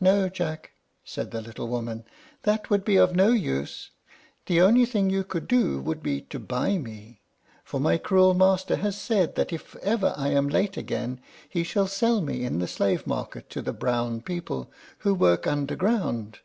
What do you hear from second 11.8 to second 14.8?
sell me in the slave market to the brown people,